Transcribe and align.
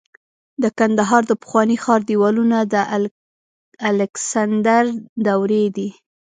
د 0.63 0.63
کندهار 0.77 1.21
د 1.27 1.31
پخواني 1.41 1.77
ښار 1.83 2.01
دیوالونه 2.09 2.57
د 2.73 2.75
الکسندر 3.89 4.83
دورې 5.25 5.65
دي 5.75 5.89